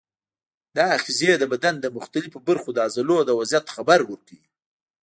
[0.75, 4.45] دا آخذې د بدن د مختلفو برخو د عضلو د وضعیت خبر ورکوي.